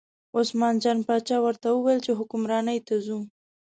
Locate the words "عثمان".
0.37-0.75